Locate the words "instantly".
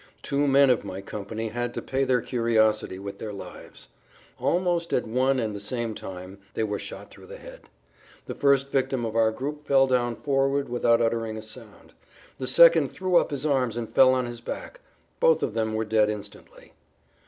16.09-16.73